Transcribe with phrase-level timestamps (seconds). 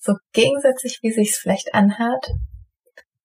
[0.00, 2.30] so gegensätzlich, wie sich's vielleicht anhört.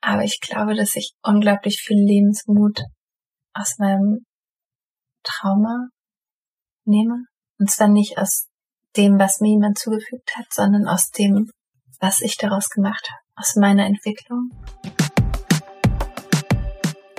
[0.01, 2.81] Aber ich glaube, dass ich unglaublich viel Lebensmut
[3.53, 4.25] aus meinem
[5.23, 5.87] Trauma
[6.85, 7.25] nehme.
[7.57, 8.47] Und zwar nicht aus
[8.95, 11.49] dem, was mir jemand zugefügt hat, sondern aus dem,
[11.99, 14.51] was ich daraus gemacht habe, aus meiner Entwicklung.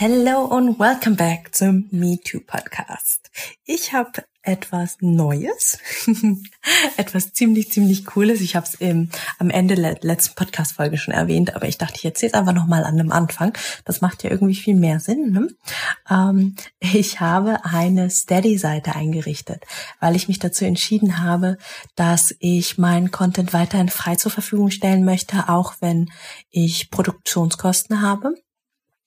[0.00, 3.32] Hello und welcome back zum Me Too Podcast.
[3.64, 5.78] Ich habe etwas Neues,
[6.96, 8.40] etwas ziemlich, ziemlich Cooles.
[8.40, 8.80] Ich habe es
[9.40, 12.84] am Ende der letzten Podcast-Folge schon erwähnt, aber ich dachte, ich erzähle es einfach nochmal
[12.84, 13.58] an dem Anfang.
[13.84, 15.32] Das macht ja irgendwie viel mehr Sinn.
[15.32, 15.48] Ne?
[16.08, 19.64] Ähm, ich habe eine Steady-Seite eingerichtet,
[19.98, 21.58] weil ich mich dazu entschieden habe,
[21.96, 26.08] dass ich meinen Content weiterhin frei zur Verfügung stellen möchte, auch wenn
[26.50, 28.36] ich Produktionskosten habe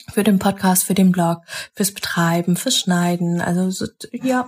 [0.09, 1.41] für den Podcast, für den Blog,
[1.73, 4.45] fürs Betreiben, fürs Schneiden, also so, ja,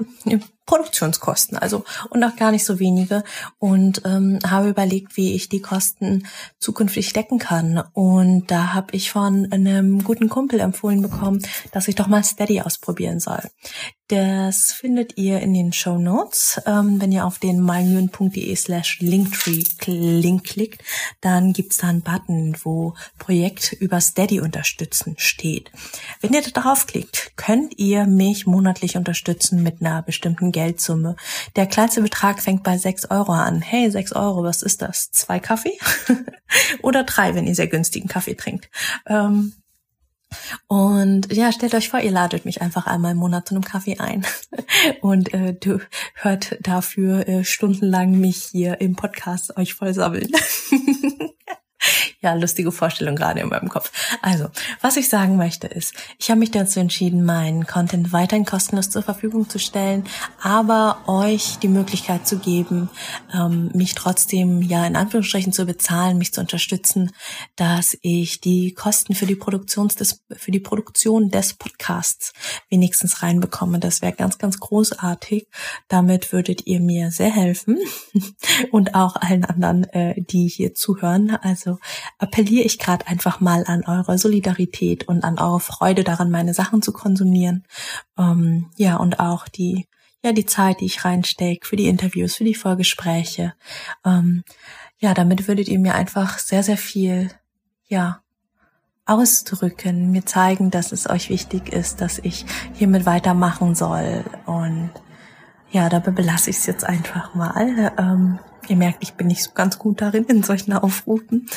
[0.66, 3.24] Produktionskosten, also und auch gar nicht so wenige
[3.60, 6.28] und ähm, habe überlegt, wie ich die Kosten
[6.60, 11.42] zukünftig decken kann und da habe ich von einem guten Kumpel empfohlen bekommen,
[11.72, 13.42] dass ich doch mal Steady ausprobieren soll.
[14.14, 16.62] Das findet ihr in den Show Notes.
[16.68, 20.84] Ähm, wenn ihr auf den mylmühen.de slash Linktree Link klickt,
[21.22, 25.72] dann gibt's da einen Button, wo Projekt über Steady unterstützen steht.
[26.22, 31.18] Wenn ihr da draufklickt, könnt ihr mich monatlich unterstützen mit einer bestimmten Geldsumme.
[31.58, 33.62] Der kleinste Betrag fängt bei 6 Euro an.
[33.62, 35.12] Hey, 6 Euro, was ist das?
[35.12, 35.78] Zwei Kaffee?
[36.82, 38.70] Oder drei, wenn ihr sehr günstigen Kaffee trinkt.
[39.06, 39.54] Ähm,
[40.68, 44.00] und ja, stellt euch vor, ihr ladet mich einfach einmal im Monat zu einem Kaffee
[44.00, 44.26] ein
[45.02, 45.80] und äh, du
[46.16, 50.32] hört dafür äh, stundenlang mich hier im Podcast euch voll sammeln.
[52.22, 53.92] ja, lustige Vorstellung gerade in meinem Kopf.
[54.22, 54.50] Also,
[54.82, 59.04] was ich sagen möchte ist, ich habe mich dazu entschieden, meinen Content weiterhin kostenlos zur
[59.04, 60.06] Verfügung zu stellen,
[60.42, 62.90] aber euch die Möglichkeit zu geben,
[63.34, 67.12] ähm, mich trotzdem ja in Anführungsstrichen zu bezahlen, mich zu unterstützen,
[67.56, 72.34] dass ich die Kosten für die Produktion des für die Produktion des Podcasts
[72.70, 73.80] wenigstens reinbekomme.
[73.80, 75.48] Das wäre ganz ganz großartig.
[75.88, 77.80] Damit würdet ihr mir sehr helfen
[78.72, 81.32] und auch allen anderen, äh, die hier zuhören.
[81.42, 81.73] Also
[82.18, 86.82] appelliere ich gerade einfach mal an eure Solidarität und an eure Freude daran, meine Sachen
[86.82, 87.66] zu konsumieren.
[88.18, 89.88] Ähm, ja, und auch die,
[90.24, 93.54] ja, die Zeit, die ich reinstecke für die Interviews, für die Vorgespräche.
[94.06, 94.44] Ähm,
[95.00, 97.30] ja, damit würdet ihr mir einfach sehr, sehr viel,
[97.88, 98.24] ja,
[99.06, 104.24] ausdrücken, mir zeigen, dass es euch wichtig ist, dass ich hiermit weitermachen soll.
[104.46, 104.92] Und
[105.74, 107.92] ja, dabei belasse ich es jetzt einfach mal.
[107.98, 108.40] Ähm,
[108.70, 111.50] Ihr merkt, ich bin nicht so ganz gut darin, in solchen Aufrufen.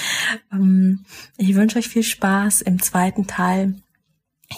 [0.53, 1.05] Ähm,
[1.37, 3.77] ich wünsche euch viel Spaß im zweiten Teil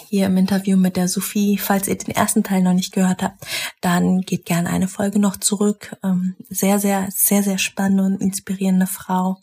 [0.07, 1.57] hier im Interview mit der Sophie.
[1.57, 3.45] Falls ihr den ersten Teil noch nicht gehört habt,
[3.81, 5.95] dann geht gerne eine Folge noch zurück.
[6.03, 9.37] Ähm, sehr, sehr, sehr, sehr spannende und inspirierende Frau.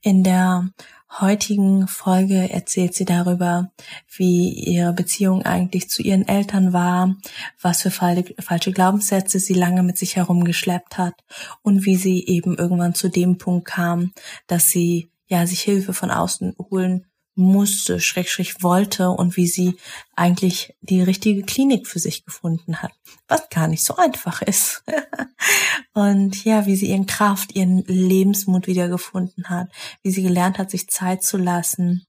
[0.00, 0.68] In der
[1.10, 3.70] heutigen Folge erzählt sie darüber,
[4.16, 7.16] wie ihre Beziehung eigentlich zu ihren Eltern war,
[7.60, 11.14] was für falsche Glaubenssätze sie lange mit sich herumgeschleppt hat
[11.62, 14.12] und wie sie eben irgendwann zu dem Punkt kam,
[14.46, 17.06] dass sie ja sich Hilfe von außen holen
[17.38, 19.76] musste, schräg, wollte und wie sie
[20.16, 22.90] eigentlich die richtige Klinik für sich gefunden hat,
[23.28, 24.82] was gar nicht so einfach ist.
[25.94, 29.68] und ja, wie sie ihren Kraft, ihren Lebensmut wiedergefunden hat,
[30.02, 32.06] wie sie gelernt hat, sich Zeit zu lassen,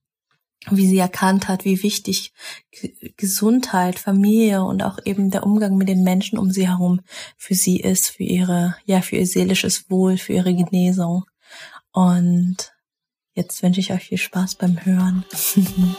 [0.71, 2.33] wie sie erkannt hat, wie wichtig
[3.15, 7.01] Gesundheit, Familie und auch eben der Umgang mit den Menschen um sie herum
[7.37, 11.25] für sie ist, für ihre, ja, für ihr seelisches Wohl, für ihre Genesung.
[11.91, 12.73] Und
[13.33, 15.25] Jetzt wünsche ich euch viel Spaß beim Hören.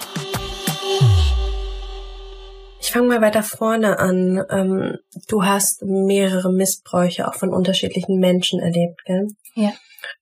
[2.82, 4.44] Ich fange mal weiter vorne an.
[4.50, 4.96] Ähm,
[5.28, 9.28] du hast mehrere Missbräuche auch von unterschiedlichen Menschen erlebt, gell?
[9.54, 9.72] Ja.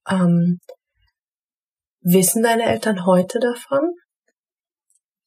[0.06, 0.58] Ähm,
[2.02, 3.94] wissen deine Eltern heute davon?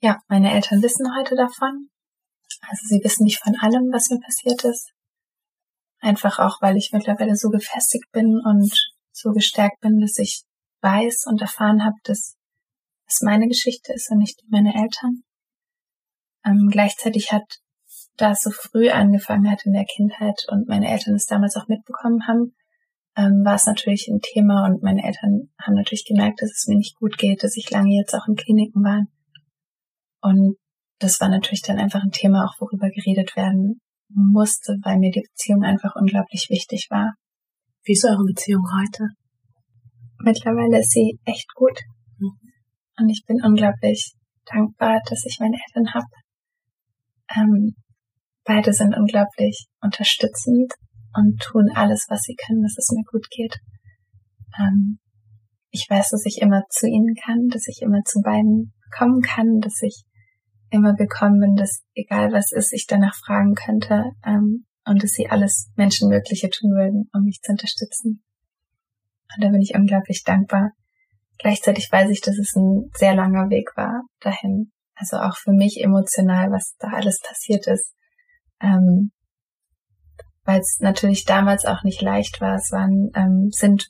[0.01, 1.89] Ja, meine Eltern wissen heute davon.
[2.69, 4.91] Also sie wissen nicht von allem, was mir passiert ist.
[5.99, 8.71] Einfach auch, weil ich mittlerweile so gefestigt bin und
[9.11, 10.43] so gestärkt bin, dass ich
[10.81, 12.37] weiß und erfahren habe, dass
[13.07, 15.23] es meine Geschichte ist und nicht die meiner Eltern.
[16.45, 17.59] Ähm, gleichzeitig hat,
[18.17, 21.67] da es so früh angefangen hat in der Kindheit und meine Eltern es damals auch
[21.67, 22.55] mitbekommen haben,
[23.15, 26.77] ähm, war es natürlich ein Thema und meine Eltern haben natürlich gemerkt, dass es mir
[26.77, 29.03] nicht gut geht, dass ich lange jetzt auch in Kliniken war.
[30.21, 30.57] Und
[30.99, 35.21] das war natürlich dann einfach ein Thema, auch worüber geredet werden musste, weil mir die
[35.21, 37.13] Beziehung einfach unglaublich wichtig war.
[37.83, 39.09] Wie ist eure Beziehung heute?
[40.23, 41.79] Mittlerweile ist sie echt gut.
[42.17, 42.37] Mhm.
[42.97, 44.13] Und ich bin unglaublich
[44.45, 46.07] dankbar, dass ich meine Eltern habe.
[47.35, 47.75] Ähm,
[48.43, 50.73] beide sind unglaublich unterstützend
[51.13, 53.55] und tun alles, was sie können, dass es mir gut geht.
[54.59, 54.99] Ähm,
[55.69, 59.59] ich weiß, dass ich immer zu ihnen kann, dass ich immer zu beiden kommen kann,
[59.61, 60.03] dass ich
[60.69, 65.29] immer willkommen bin, dass egal was ist, ich danach fragen könnte ähm, und dass sie
[65.29, 68.23] alles Menschenmögliche tun würden, um mich zu unterstützen.
[69.35, 70.71] Und da bin ich unglaublich dankbar.
[71.37, 74.71] Gleichzeitig weiß ich, dass es ein sehr langer Weg war dahin.
[74.95, 77.95] Also auch für mich emotional, was da alles passiert ist.
[78.61, 79.11] Ähm,
[80.43, 82.55] Weil es natürlich damals auch nicht leicht war.
[82.55, 83.89] Es waren, ähm, sind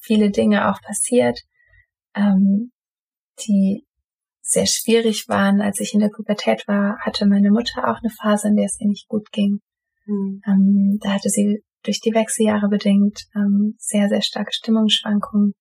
[0.00, 1.40] viele Dinge auch passiert,
[2.14, 2.72] ähm,
[3.46, 3.86] die
[4.42, 5.60] sehr schwierig waren.
[5.62, 8.78] Als ich in der Pubertät war, hatte meine Mutter auch eine Phase, in der es
[8.80, 9.60] ihr nicht gut ging.
[10.04, 10.42] Mhm.
[10.46, 15.54] Ähm, da hatte sie durch die Wechseljahre bedingt ähm, sehr, sehr starke Stimmungsschwankungen.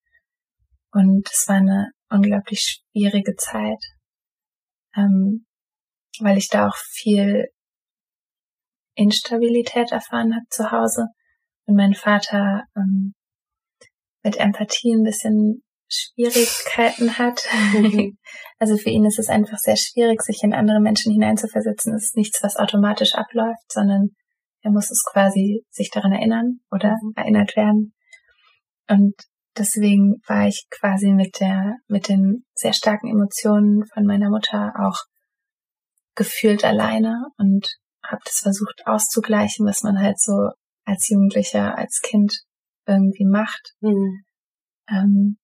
[0.91, 3.83] Und es war eine unglaublich schwierige Zeit,
[4.95, 5.45] ähm,
[6.19, 7.47] weil ich da auch viel
[8.95, 11.07] Instabilität erfahren habe zu Hause
[11.65, 13.13] und mein Vater ähm,
[14.23, 17.47] mit Empathie ein bisschen Schwierigkeiten hat.
[17.73, 18.17] Mhm.
[18.59, 21.95] also für ihn ist es einfach sehr schwierig, sich in andere Menschen hineinzuversetzen.
[21.95, 24.09] Es ist nichts, was automatisch abläuft, sondern
[24.61, 27.13] er muss es quasi sich daran erinnern oder mhm.
[27.15, 27.93] erinnert werden.
[28.87, 29.15] Und
[29.57, 34.97] deswegen war ich quasi mit der, mit den sehr starken Emotionen von meiner Mutter auch
[36.15, 37.67] gefühlt alleine und
[38.03, 40.49] habe das versucht auszugleichen, was man halt so
[40.85, 42.41] als Jugendlicher, als Kind
[42.85, 43.73] irgendwie macht.
[43.79, 44.23] Mhm.
[44.89, 45.37] Ähm,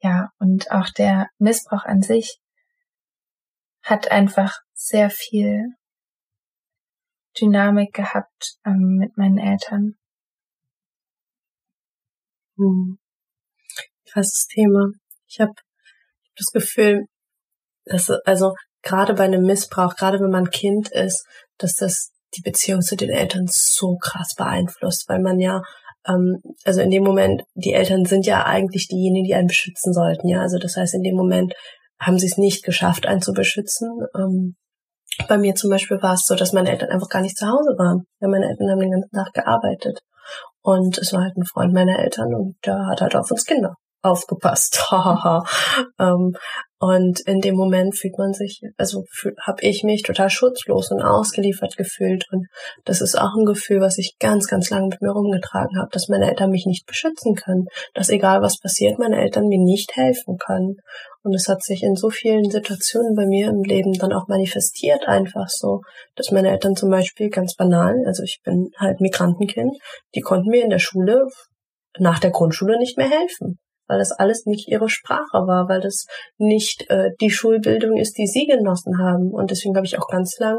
[0.00, 2.38] ja, und auch der Missbrauch an sich
[3.82, 5.74] hat einfach sehr viel
[7.40, 9.96] Dynamik gehabt ähm, mit meinen Eltern.
[12.56, 12.98] Hm.
[14.10, 14.90] Krasses Thema.
[15.28, 17.06] Ich habe hab das Gefühl,
[17.84, 21.26] dass also gerade bei einem Missbrauch, gerade wenn man Kind ist,
[21.58, 25.62] dass das die Beziehung zu den Eltern so krass beeinflusst, weil man ja
[26.08, 30.28] ähm, also in dem Moment, die Eltern sind ja eigentlich diejenigen, die einen beschützen sollten,
[30.28, 30.40] ja.
[30.40, 31.54] Also das heißt, in dem Moment
[31.98, 33.88] haben sie es nicht geschafft, einen zu beschützen.
[34.14, 34.56] Ähm,
[35.28, 37.74] bei mir zum Beispiel war es so, dass meine Eltern einfach gar nicht zu Hause
[37.78, 38.06] waren.
[38.20, 40.00] Ja, meine Eltern haben den ganzen Tag gearbeitet.
[40.62, 43.76] Und es war halt ein Freund meiner Eltern und der hat halt auf uns Kinder
[44.06, 44.84] aufgepasst.
[45.98, 46.32] ähm,
[46.78, 49.04] und in dem Moment fühlt man sich, also
[49.40, 52.26] habe ich mich total schutzlos und ausgeliefert gefühlt.
[52.30, 52.48] Und
[52.84, 56.08] das ist auch ein Gefühl, was ich ganz, ganz lange mit mir rumgetragen habe, dass
[56.08, 57.64] meine Eltern mich nicht beschützen können.
[57.94, 60.76] Dass egal was passiert, meine Eltern mir nicht helfen können.
[61.22, 65.08] Und es hat sich in so vielen Situationen bei mir im Leben dann auch manifestiert,
[65.08, 65.80] einfach so,
[66.14, 69.76] dass meine Eltern zum Beispiel ganz banal, also ich bin halt Migrantenkind,
[70.14, 71.26] die konnten mir in der Schule
[71.98, 73.58] nach der Grundschule nicht mehr helfen
[73.88, 76.06] weil das alles nicht ihre Sprache war, weil das
[76.38, 79.30] nicht äh, die Schulbildung ist, die sie genossen haben.
[79.32, 80.58] Und deswegen habe ich auch ganz lang,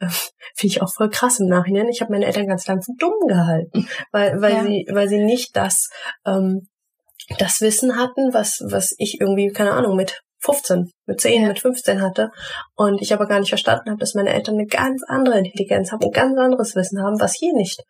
[0.00, 0.06] äh,
[0.56, 3.14] finde ich auch voll krass im Nachhinein, ich habe meine Eltern ganz lang für dumm
[3.26, 4.62] gehalten, weil, weil ja.
[4.64, 5.88] sie, weil sie nicht das,
[6.26, 6.68] ähm,
[7.38, 11.48] das Wissen hatten, was, was ich irgendwie, keine Ahnung, mit 15, mit 10, ja.
[11.48, 12.30] mit 15 hatte.
[12.74, 16.04] Und ich aber gar nicht verstanden habe, dass meine Eltern eine ganz andere Intelligenz haben,
[16.04, 17.82] ein ganz anderes Wissen haben, was hier nicht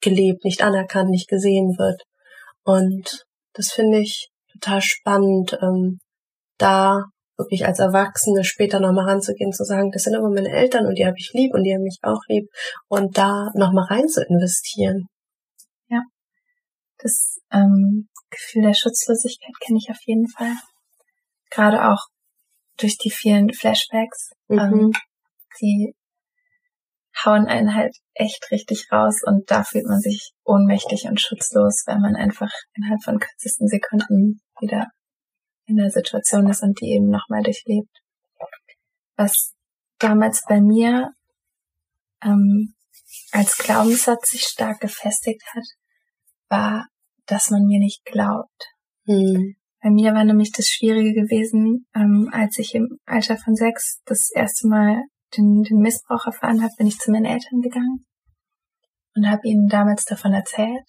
[0.00, 2.02] gelebt, nicht anerkannt, nicht gesehen wird.
[2.64, 3.26] Und
[3.58, 5.98] das finde ich total spannend, ähm,
[6.58, 7.02] da
[7.36, 11.04] wirklich als Erwachsene später nochmal ranzugehen, zu sagen, das sind aber meine Eltern und die
[11.04, 12.48] habe ich lieb und die haben mich auch lieb
[12.88, 15.06] und da nochmal rein zu investieren.
[15.88, 16.02] Ja,
[16.98, 20.54] das ähm, Gefühl der Schutzlosigkeit kenne ich auf jeden Fall.
[21.50, 22.06] Gerade auch
[22.76, 24.58] durch die vielen Flashbacks, mhm.
[24.58, 24.92] ähm,
[25.60, 25.94] die
[27.24, 31.98] hauen einen halt echt richtig raus und da fühlt man sich ohnmächtig und schutzlos, weil
[31.98, 34.88] man einfach innerhalb von kürzesten Sekunden wieder
[35.66, 37.90] in der Situation ist und die eben nochmal durchlebt.
[39.16, 39.54] Was
[39.98, 41.10] damals bei mir
[42.22, 42.74] ähm,
[43.32, 45.64] als Glaubenssatz sich stark gefestigt hat,
[46.48, 46.86] war,
[47.26, 48.72] dass man mir nicht glaubt.
[49.06, 49.56] Hm.
[49.80, 54.30] Bei mir war nämlich das Schwierige gewesen, ähm, als ich im Alter von sechs das
[54.34, 55.02] erste Mal
[55.36, 58.06] den, den Missbrauch erfahren habe, bin ich zu meinen Eltern gegangen
[59.14, 60.84] und habe ihnen damals davon erzählt.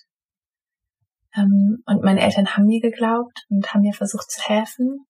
[1.35, 5.05] Ähm, und meine Eltern haben mir geglaubt und haben mir versucht zu helfen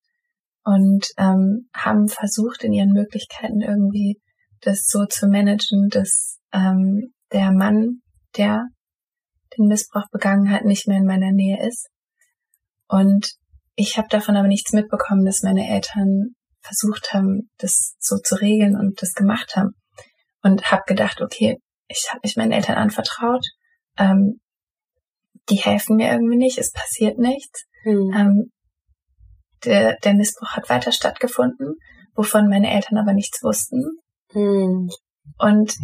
[0.64, 4.22] und ähm, haben versucht, in ihren Möglichkeiten irgendwie
[4.62, 8.02] das so zu managen, dass ähm, der Mann,
[8.38, 8.68] der
[9.58, 11.90] den Missbrauch begangen hat, nicht mehr in meiner Nähe ist.
[12.88, 13.36] Und
[13.76, 16.36] ich habe davon aber nichts mitbekommen, dass meine Eltern
[16.70, 19.72] versucht haben, das so zu regeln und das gemacht haben.
[20.42, 21.58] Und habe gedacht, okay,
[21.88, 23.46] ich habe mich meinen Eltern anvertraut.
[23.98, 24.40] Ähm,
[25.50, 27.66] die helfen mir irgendwie nicht, es passiert nichts.
[27.84, 28.14] Mhm.
[28.16, 28.52] Ähm,
[29.66, 31.76] der, der Missbrauch hat weiter stattgefunden,
[32.16, 33.84] wovon meine Eltern aber nichts wussten.
[34.34, 34.90] Mhm.
[35.38, 35.76] Und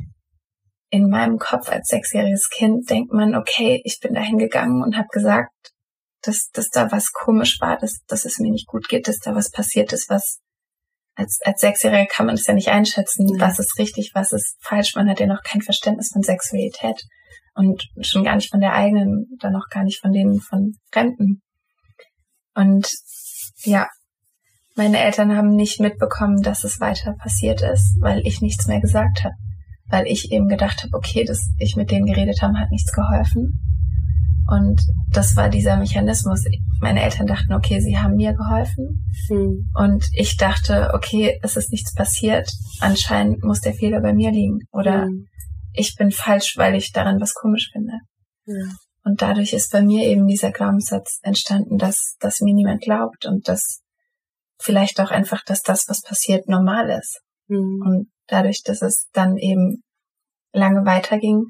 [0.90, 5.08] in meinem Kopf als sechsjähriges Kind denkt man, okay, ich bin da hingegangen und habe
[5.12, 5.52] gesagt,
[6.22, 9.36] dass, dass da was komisch war, dass, dass es mir nicht gut geht, dass da
[9.36, 10.40] was passiert ist, was
[11.16, 13.40] als, als Sechsjähriger kann man es ja nicht einschätzen, ja.
[13.40, 14.96] was ist richtig, was ist falsch.
[14.96, 17.02] Man hat ja noch kein Verständnis von Sexualität
[17.56, 21.42] und schon gar nicht von der eigenen, dann noch gar nicht von denen von Fremden.
[22.54, 22.90] Und
[23.64, 23.88] ja,
[24.76, 29.24] meine Eltern haben nicht mitbekommen, dass es weiter passiert ist, weil ich nichts mehr gesagt
[29.24, 29.36] habe.
[29.88, 33.60] Weil ich eben gedacht habe, okay, dass ich mit denen geredet habe, hat nichts geholfen.
[34.48, 36.44] Und das war dieser Mechanismus.
[36.80, 39.06] Meine Eltern dachten, okay, sie haben mir geholfen.
[39.28, 39.72] Hm.
[39.74, 42.50] Und ich dachte, okay, es ist nichts passiert.
[42.80, 44.60] Anscheinend muss der Fehler bei mir liegen.
[44.72, 45.28] Oder hm.
[45.74, 47.94] ich bin falsch, weil ich daran was komisch finde.
[48.46, 48.66] Ja.
[49.04, 53.48] Und dadurch ist bei mir eben dieser Glaubenssatz entstanden, dass, dass mir niemand glaubt und
[53.48, 53.82] dass
[54.60, 57.22] vielleicht auch einfach, dass das, was passiert, normal ist.
[57.48, 57.82] Mhm.
[57.86, 59.84] Und dadurch, dass es dann eben
[60.54, 61.46] lange weiterging,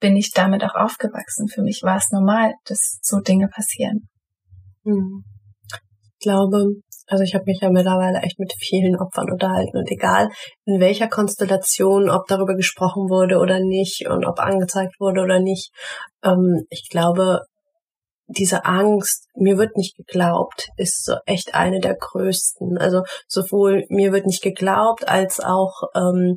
[0.00, 1.48] bin ich damit auch aufgewachsen.
[1.48, 4.08] Für mich war es normal, dass so Dinge passieren.
[4.84, 5.24] Mhm.
[6.18, 6.66] Ich glaube,
[7.06, 10.28] also ich habe mich ja mittlerweile echt mit vielen Opfern unterhalten und egal
[10.66, 15.70] in welcher Konstellation, ob darüber gesprochen wurde oder nicht und ob angezeigt wurde oder nicht,
[16.22, 17.40] ähm, ich glaube,
[18.28, 22.76] diese Angst, mir wird nicht geglaubt, ist so echt eine der größten.
[22.76, 26.36] Also sowohl mir wird nicht geglaubt, als auch ähm,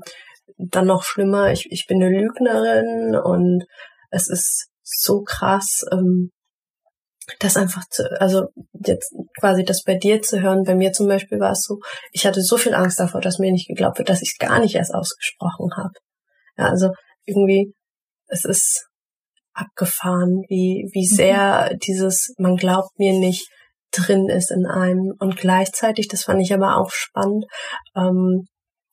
[0.58, 3.66] dann noch schlimmer, ich, ich bin eine Lügnerin und
[4.10, 6.32] es ist so krass, ähm,
[7.40, 8.48] das einfach zu, also
[8.86, 11.80] jetzt quasi das bei dir zu hören, bei mir zum Beispiel war es so,
[12.12, 14.60] ich hatte so viel Angst davor, dass mir nicht geglaubt wird, dass ich es gar
[14.60, 15.94] nicht erst ausgesprochen habe.
[16.58, 16.92] Ja, also
[17.26, 17.74] irgendwie,
[18.28, 18.88] es ist
[19.54, 21.16] abgefahren, wie, wie mhm.
[21.16, 23.48] sehr dieses, man glaubt mir nicht,
[23.92, 25.14] drin ist in einem.
[25.20, 27.46] Und gleichzeitig, das fand ich aber auch spannend,
[27.96, 28.48] ähm,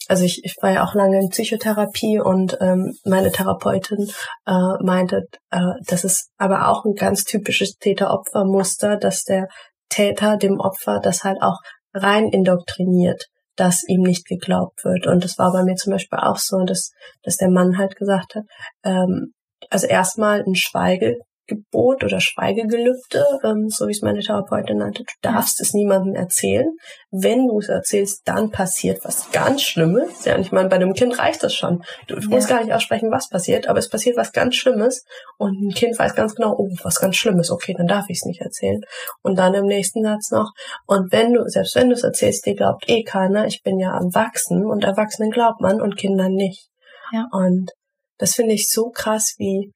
[0.09, 4.11] also ich, ich war ja auch lange in Psychotherapie und ähm, meine Therapeutin
[4.47, 9.49] äh, meinte, äh, das ist aber auch ein ganz typisches Täter-Opfer-Muster, dass der
[9.91, 11.59] Täter dem Opfer das halt auch
[11.93, 15.07] rein indoktriniert, dass ihm nicht geglaubt wird.
[15.07, 16.91] Und das war bei mir zum Beispiel auch so, dass,
[17.23, 18.45] dass der Mann halt gesagt hat,
[18.85, 19.35] ähm,
[19.71, 21.17] also erstmal ein Schweige,
[21.49, 25.03] Gebot oder Schweigegelübde, ähm, so wie es meine Therapeutin nannte.
[25.03, 26.69] Du darfst es niemandem erzählen.
[27.11, 30.25] Wenn du es erzählst, dann passiert was ganz Schlimmes.
[30.25, 31.83] Ja, und ich meine, bei einem Kind reicht das schon.
[32.07, 32.29] Du, du ja.
[32.29, 35.05] musst gar nicht aussprechen, was passiert, aber es passiert was ganz Schlimmes
[35.39, 38.27] und ein Kind weiß ganz genau, oh, was ganz Schlimmes, okay, dann darf ich es
[38.27, 38.81] nicht erzählen.
[39.23, 40.53] Und dann im nächsten Satz noch,
[40.87, 43.97] und wenn du, selbst wenn du es erzählst, dir glaubt eh keiner, ich bin ja
[43.97, 46.69] erwachsen und Erwachsenen glaubt man und Kindern nicht.
[47.13, 47.27] Ja.
[47.33, 47.71] Und
[48.19, 49.73] das finde ich so krass, wie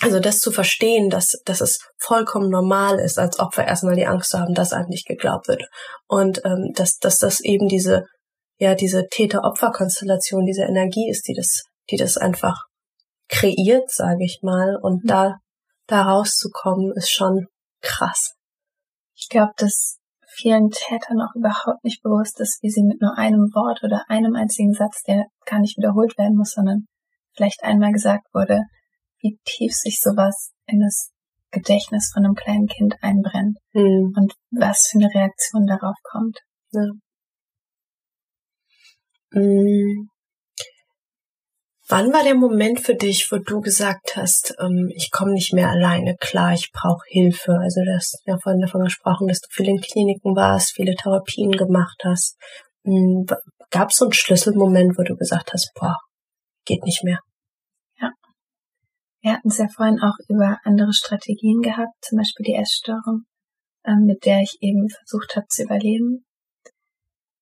[0.00, 4.30] also das zu verstehen, dass, dass es vollkommen normal ist, als Opfer erstmal die Angst
[4.30, 5.64] zu haben, dass einem nicht geglaubt wird.
[6.06, 8.04] Und ähm, dass, dass das eben diese,
[8.58, 12.64] ja, diese Täter-Opfer-Konstellation, diese Energie ist, die das, die das einfach
[13.28, 14.76] kreiert, sage ich mal.
[14.80, 15.08] Und mhm.
[15.08, 15.36] da,
[15.86, 17.46] da rauszukommen, ist schon
[17.80, 18.34] krass.
[19.16, 23.50] Ich glaube, dass vielen Tätern auch überhaupt nicht bewusst ist, wie sie mit nur einem
[23.52, 26.86] Wort oder einem einzigen Satz, der gar nicht wiederholt werden muss, sondern
[27.34, 28.60] vielleicht einmal gesagt wurde,
[29.20, 31.10] wie tief sich sowas in das
[31.50, 34.12] Gedächtnis von einem kleinen Kind einbrennt mhm.
[34.16, 36.38] und was für eine Reaktion darauf kommt.
[36.72, 36.86] Ja.
[39.32, 40.08] Mhm.
[41.90, 45.70] Wann war der Moment für dich, wo du gesagt hast, ähm, ich komme nicht mehr
[45.70, 47.52] alleine klar, ich brauche Hilfe?
[47.52, 51.52] Also du hast ja vorhin davon gesprochen, dass du viele in Kliniken warst, viele Therapien
[51.52, 52.36] gemacht hast.
[52.82, 53.24] Mhm.
[53.70, 55.96] Gab es so einen Schlüsselmoment, wo du gesagt hast, boah,
[56.66, 57.20] geht nicht mehr?
[59.28, 63.26] Wir hatten es ja vorhin auch über andere Strategien gehabt, zum Beispiel die Essstörung,
[63.84, 66.24] ähm, mit der ich eben versucht habe zu überleben.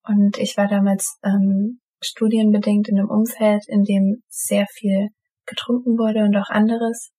[0.02, 5.10] Und ich war damals ähm, studienbedingt in einem Umfeld, in dem sehr viel
[5.46, 7.12] getrunken wurde und auch anderes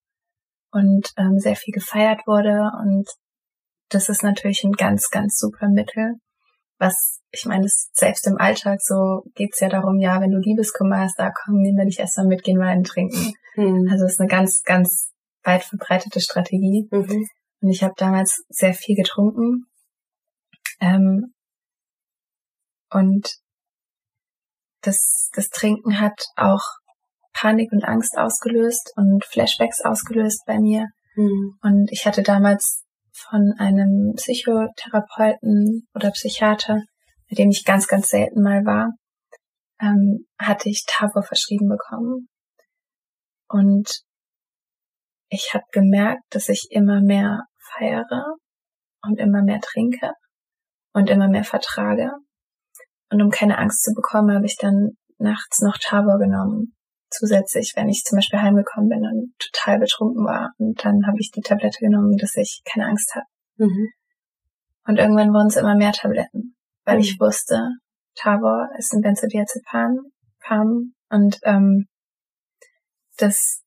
[0.70, 2.70] und ähm, sehr viel gefeiert wurde.
[2.82, 3.08] Und
[3.88, 6.16] das ist natürlich ein ganz, ganz super Mittel,
[6.78, 11.18] was ich meine, selbst im Alltag so geht's ja darum, ja, wenn du Liebeskummer hast,
[11.18, 13.32] da komm, nehmen wir dich erstmal mit, gehen Wein trinken.
[13.58, 13.88] Mhm.
[13.90, 15.10] Also es ist eine ganz, ganz
[15.42, 16.88] weit verbreitete Strategie.
[16.90, 17.26] Mhm.
[17.60, 19.66] Und ich habe damals sehr viel getrunken.
[20.80, 21.34] Ähm,
[22.90, 23.28] und
[24.82, 26.62] das, das Trinken hat auch
[27.32, 30.86] Panik und Angst ausgelöst und Flashbacks ausgelöst bei mir.
[31.16, 31.58] Mhm.
[31.60, 36.80] Und ich hatte damals von einem Psychotherapeuten oder Psychiater,
[37.28, 38.92] bei dem ich ganz, ganz selten mal war,
[39.80, 42.28] ähm, hatte ich Tavor verschrieben bekommen.
[43.48, 44.02] Und
[45.28, 48.36] ich habe gemerkt, dass ich immer mehr feiere
[49.02, 50.12] und immer mehr trinke
[50.92, 52.10] und immer mehr vertrage.
[53.10, 56.74] Und um keine Angst zu bekommen, habe ich dann nachts noch Tabor genommen.
[57.10, 60.52] Zusätzlich, wenn ich zum Beispiel heimgekommen bin und total betrunken war.
[60.58, 63.26] Und dann habe ich die Tablette genommen, dass ich keine Angst habe.
[63.56, 63.88] Mhm.
[64.86, 67.02] Und irgendwann wurden es immer mehr Tabletten, weil mhm.
[67.02, 67.70] ich wusste,
[68.14, 70.12] Tabor ist ein Benzodiazepam
[71.10, 71.88] und ähm,
[73.18, 73.62] das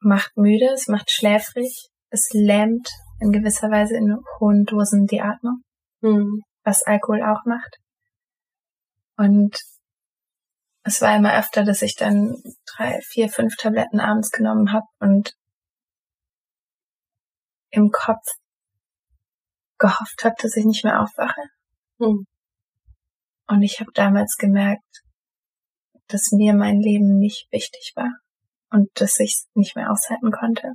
[0.00, 2.88] macht müde, es macht schläfrig, es lähmt
[3.20, 5.62] in gewisser Weise in hohen Dosen die Atmung,
[6.00, 6.42] mhm.
[6.62, 7.78] was Alkohol auch macht.
[9.16, 9.58] Und
[10.84, 15.34] es war immer öfter, dass ich dann drei, vier, fünf Tabletten abends genommen habe und
[17.70, 18.24] im Kopf
[19.78, 21.42] gehofft habe, dass ich nicht mehr aufwache.
[21.98, 22.26] Mhm.
[23.48, 25.02] Und ich habe damals gemerkt,
[26.08, 28.12] dass mir mein Leben nicht wichtig war
[28.70, 30.72] und dass ich es nicht mehr aushalten konnte.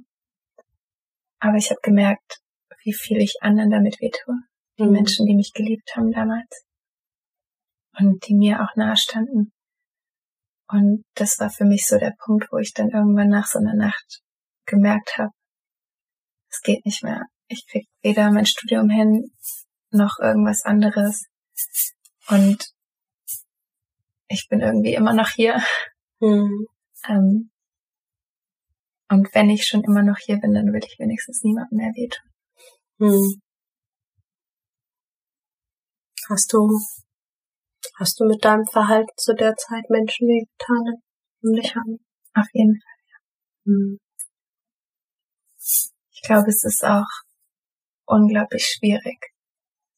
[1.39, 2.39] Aber ich habe gemerkt,
[2.83, 4.35] wie viel ich anderen damit wehtue.
[4.77, 4.91] Die mhm.
[4.91, 6.65] Menschen, die mich geliebt haben damals.
[7.97, 9.51] Und die mir auch nahe standen.
[10.67, 13.75] Und das war für mich so der Punkt, wo ich dann irgendwann nach so einer
[13.75, 14.21] Nacht
[14.65, 15.31] gemerkt habe,
[16.49, 17.25] es geht nicht mehr.
[17.47, 19.31] Ich krieg weder mein Studium hin,
[19.91, 21.25] noch irgendwas anderes.
[22.29, 22.72] Und
[24.33, 25.61] ich bin irgendwie immer noch hier.
[26.19, 26.67] Mhm.
[27.07, 27.51] Ähm,
[29.09, 32.31] und wenn ich schon immer noch hier bin, dann will ich wenigstens niemandem mehr wehtun.
[32.99, 33.41] Hm.
[36.29, 36.79] Hast du,
[37.99, 41.03] hast du mit deinem Verhalten zu der Zeit Menschen wehgetan
[41.43, 41.99] um dich haben?
[42.33, 43.17] Auf jeden Fall, ja.
[43.65, 43.99] Hm.
[46.11, 47.09] Ich glaube, es ist auch
[48.05, 49.33] unglaublich schwierig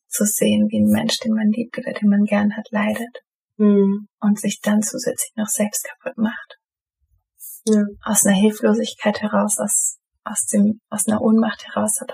[0.07, 3.24] zu sehen, wie ein Mensch, den man liebt oder den man gern hat, leidet.
[3.57, 4.07] Hm.
[4.19, 6.57] Und sich dann zusätzlich noch selbst kaputt macht
[7.67, 7.83] ja.
[8.03, 12.13] aus einer Hilflosigkeit heraus, aus, aus dem, aus einer Ohnmacht heraus, aber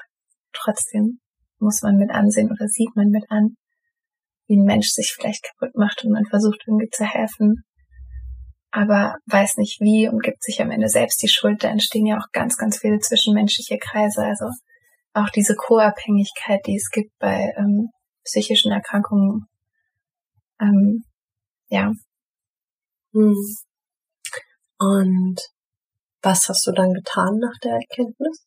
[0.53, 1.19] trotzdem
[1.59, 3.55] muss man mit ansehen oder sieht man mit an,
[4.47, 7.63] wie ein Mensch sich vielleicht kaputt macht und man versucht irgendwie zu helfen,
[8.71, 11.63] aber weiß nicht wie und gibt sich am Ende selbst die Schuld.
[11.63, 14.23] Da entstehen ja auch ganz, ganz viele zwischenmenschliche Kreise.
[14.23, 14.45] Also
[15.13, 17.89] auch diese Co-Abhängigkeit, die es gibt bei ähm,
[18.23, 19.45] psychischen Erkrankungen.
[20.61, 21.03] Ähm,
[21.71, 21.91] ja.
[23.13, 23.35] Hm.
[24.77, 25.39] Und
[26.21, 28.45] was hast du dann getan nach der Erkenntnis?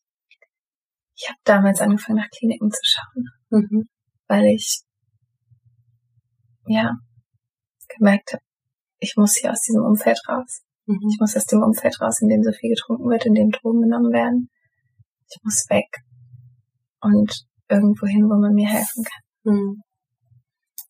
[1.17, 3.83] Ich habe damals angefangen, nach Kliniken zu schauen, mhm.
[4.27, 4.81] weil ich
[6.67, 6.93] ja
[7.97, 8.43] gemerkt habe,
[8.99, 10.61] ich muss hier aus diesem Umfeld raus.
[10.85, 10.99] Mhm.
[11.09, 13.81] Ich muss aus dem Umfeld raus, in dem so viel getrunken wird, in dem Drogen
[13.81, 14.49] genommen werden.
[15.29, 15.87] Ich muss weg
[17.01, 19.53] und irgendwo hin, wo man mir helfen kann.
[19.53, 19.81] Mhm.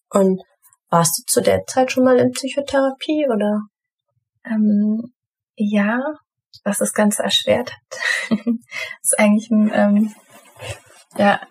[0.10, 0.42] Und
[0.90, 3.62] warst du zu der Zeit schon mal in Psychotherapie oder?
[4.46, 5.14] Ähm,
[5.56, 6.00] ja,
[6.64, 8.40] was das Ganze erschwert hat.
[9.02, 10.16] ist eigentlich ein ähm,
[11.18, 11.42] ja,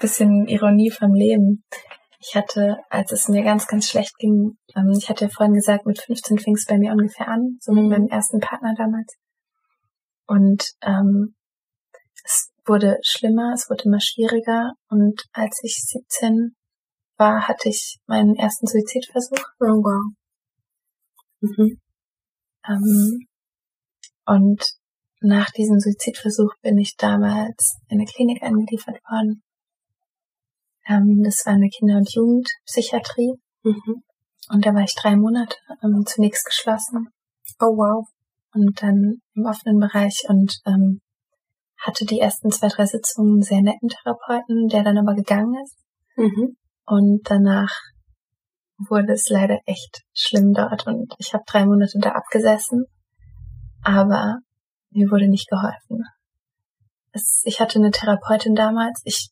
[0.00, 1.64] bisschen Ironie vom Leben.
[2.20, 5.86] Ich hatte, als es mir ganz, ganz schlecht ging, ähm, ich hatte ja vorhin gesagt,
[5.86, 7.90] mit 15 fing es bei mir ungefähr an, so mit mhm.
[7.90, 9.14] meinem ersten Partner damals.
[10.26, 11.36] Und ähm,
[12.24, 14.72] es wurde schlimmer, es wurde immer schwieriger.
[14.88, 16.55] Und als ich 17
[17.16, 19.44] war, hatte ich meinen ersten Suizidversuch.
[19.60, 20.12] Oh wow.
[21.40, 21.80] Mhm.
[22.68, 23.26] Ähm,
[24.26, 24.64] und
[25.20, 29.42] nach diesem Suizidversuch bin ich damals in eine Klinik eingeliefert worden.
[30.86, 33.34] Ähm, das war eine Kinder- und Jugendpsychiatrie.
[33.62, 34.02] Mhm.
[34.48, 37.08] Und da war ich drei Monate ähm, zunächst geschlossen.
[37.60, 38.06] Oh wow.
[38.52, 41.00] Und dann im offenen Bereich und ähm,
[41.78, 45.76] hatte die ersten zwei, drei Sitzungen einen sehr netten Therapeuten, der dann aber gegangen ist.
[46.16, 46.56] Mhm.
[46.86, 47.72] Und danach
[48.78, 52.84] wurde es leider echt schlimm dort und ich habe drei Monate da abgesessen,
[53.82, 54.38] aber
[54.90, 56.04] mir wurde nicht geholfen.
[57.12, 59.30] Es, ich hatte eine Therapeutin damals, ich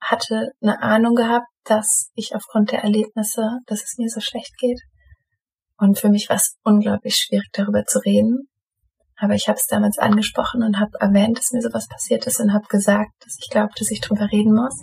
[0.00, 4.80] hatte eine Ahnung gehabt, dass ich aufgrund der Erlebnisse, dass es mir so schlecht geht.
[5.78, 8.48] Und für mich war es unglaublich schwierig, darüber zu reden.
[9.16, 12.52] Aber ich habe es damals angesprochen und habe erwähnt, dass mir sowas passiert ist und
[12.52, 14.82] habe gesagt, dass ich glaube, dass ich drüber reden muss,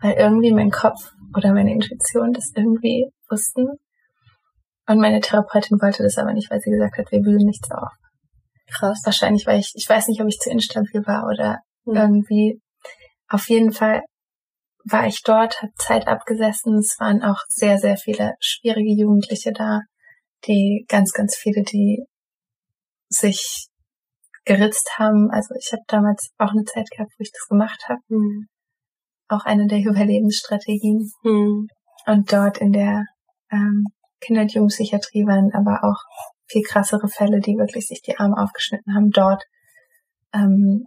[0.00, 3.66] weil irgendwie mein Kopf oder meine Intuition das irgendwie wussten.
[4.86, 7.92] Und meine Therapeutin wollte das aber nicht, weil sie gesagt hat, wir wühlen nichts auf.
[8.70, 9.00] Krass.
[9.04, 11.96] Wahrscheinlich, weil ich, ich weiß nicht, ob ich zu instabil war oder mhm.
[11.96, 12.60] irgendwie.
[13.28, 14.02] Auf jeden Fall
[14.84, 16.78] war ich dort, habe Zeit abgesessen.
[16.78, 19.80] Es waren auch sehr, sehr viele schwierige Jugendliche da,
[20.46, 22.04] die ganz, ganz viele, die
[23.08, 23.68] sich
[24.44, 25.30] geritzt haben.
[25.30, 28.00] Also ich habe damals auch eine Zeit gehabt, wo ich das gemacht habe.
[28.08, 28.48] Mhm.
[29.28, 31.10] Auch eine der Überlebensstrategien.
[31.22, 31.68] Mhm.
[32.06, 33.04] Und dort in der
[33.50, 33.84] ähm,
[34.20, 36.02] Kinder- und Jugendpsychiatrie waren aber auch
[36.46, 39.44] viel krassere Fälle, die wirklich sich die Arme aufgeschnitten haben dort.
[40.32, 40.86] Ähm,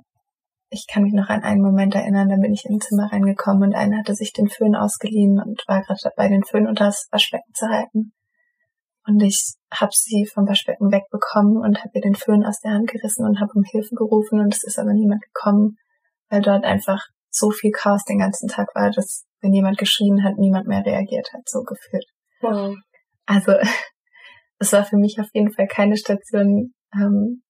[0.70, 3.64] ich kann mich noch an einen Moment erinnern, da bin ich in ein Zimmer reingekommen
[3.64, 7.08] und einer hatte sich den Föhn ausgeliehen und war gerade dabei, den Föhn unter das
[7.12, 8.14] Waschbecken zu halten.
[9.06, 12.88] Und ich habe sie vom Waschbecken wegbekommen und habe ihr den Föhn aus der Hand
[12.88, 15.78] gerissen und habe um Hilfe gerufen und es ist aber niemand gekommen,
[16.30, 20.38] weil dort einfach so viel Chaos den ganzen Tag war, dass wenn jemand geschrien hat,
[20.38, 22.06] niemand mehr reagiert hat, so gefühlt.
[22.42, 22.76] Wow.
[23.26, 23.54] Also
[24.60, 27.42] es war für mich auf jeden Fall keine Station, ähm,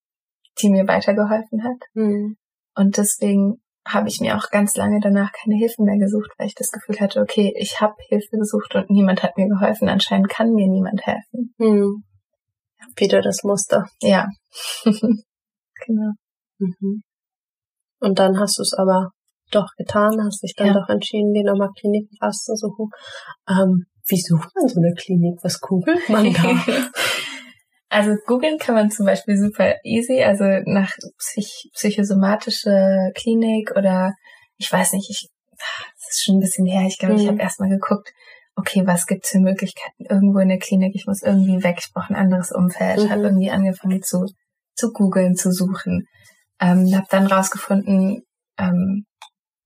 [0.62, 1.82] die mir weitergeholfen hat.
[1.94, 2.38] Mhm.
[2.76, 6.56] Und deswegen habe ich mir auch ganz lange danach keine Hilfe mehr gesucht, weil ich
[6.56, 9.90] das Gefühl hatte, okay, ich habe Hilfe gesucht und niemand hat mir geholfen.
[9.90, 11.54] Anscheinend kann mir niemand helfen.
[11.58, 12.04] Mhm.
[12.96, 13.88] Wieder das Muster.
[14.02, 14.28] Ja.
[14.84, 16.12] genau.
[16.60, 17.02] Mhm.
[18.00, 19.12] Und dann hast du es aber
[19.52, 20.74] doch getan, hast dich dann Ja.
[20.74, 22.88] doch entschieden, dir nochmal Kliniken rauszusuchen.
[23.50, 25.40] Ähm, wie sucht man so eine Klinik?
[25.44, 26.42] Was googelt man da?
[27.94, 34.14] Also googeln kann man zum Beispiel super easy, also nach Psych psychosomatische Klinik oder
[34.58, 36.88] ich weiß nicht, ich das ist schon ein bisschen her.
[36.88, 37.32] Ich glaube, ich Mhm.
[37.32, 38.10] habe erstmal geguckt,
[38.56, 40.96] okay, was gibt's für Möglichkeiten irgendwo in der Klinik?
[40.96, 43.00] Ich muss irgendwie weg, ich brauche ein anderes Umfeld.
[43.04, 43.10] Mhm.
[43.12, 44.26] Habe irgendwie angefangen zu
[44.76, 46.06] zu googeln, zu suchen.
[46.62, 48.24] Ähm, habe dann rausgefunden,
[48.58, 49.04] ähm,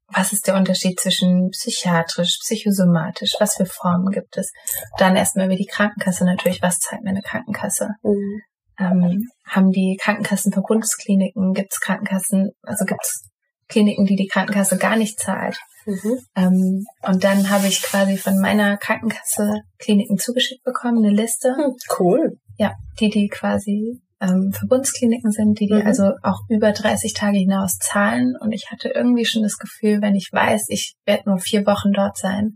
[0.08, 4.52] was ist der Unterschied zwischen psychiatrisch, psychosomatisch, was für Formen gibt es.
[4.98, 7.90] Dann erstmal über die Krankenkasse natürlich, was zahlt mir eine Krankenkasse?
[8.04, 8.42] Mhm.
[8.78, 13.30] ähm, haben die Krankenkassen Verbundeskliniken, gibt es Krankenkassen, also gibt es
[13.68, 15.58] Kliniken, die die Krankenkasse gar nicht zahlt.
[15.86, 16.20] Mhm.
[16.36, 21.76] Ähm, und dann habe ich quasi von meiner Krankenkasse Kliniken zugeschickt bekommen, eine Liste, Hm,
[21.98, 22.38] Cool.
[22.58, 25.86] ja, die die quasi ähm, Verbundskliniken sind, die die Mhm.
[25.88, 28.36] also auch über 30 Tage hinaus zahlen.
[28.40, 31.92] Und ich hatte irgendwie schon das Gefühl, wenn ich weiß, ich werde nur vier Wochen
[31.92, 32.52] dort sein,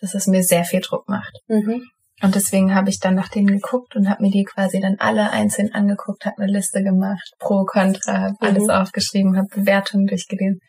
[0.00, 1.32] dass es mir sehr viel Druck macht.
[1.48, 1.82] Mhm.
[2.22, 5.30] Und deswegen habe ich dann nach denen geguckt und habe mir die quasi dann alle
[5.30, 8.70] einzeln angeguckt, habe eine Liste gemacht, pro, contra, habe alles Mhm.
[8.70, 10.60] aufgeschrieben, habe Bewertungen durchgelesen.